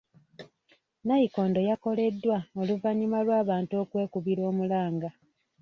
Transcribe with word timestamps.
Nnayikondo 0.99 1.59
yakoleddwako 1.69 2.53
oluvannyuma 2.61 3.19
lw'abantu 3.25 3.73
okwekubira 3.83 4.41
omulanga. 4.51 5.09